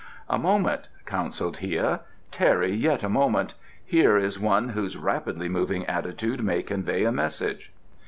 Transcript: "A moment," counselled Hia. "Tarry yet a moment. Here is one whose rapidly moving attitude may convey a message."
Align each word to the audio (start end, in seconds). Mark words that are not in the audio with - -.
"A 0.27 0.39
moment," 0.39 0.87
counselled 1.05 1.57
Hia. 1.57 2.01
"Tarry 2.31 2.71
yet 2.73 3.03
a 3.03 3.07
moment. 3.07 3.53
Here 3.85 4.17
is 4.17 4.39
one 4.39 4.69
whose 4.69 4.97
rapidly 4.97 5.47
moving 5.47 5.85
attitude 5.85 6.43
may 6.43 6.63
convey 6.63 7.03
a 7.03 7.11
message." 7.11 7.71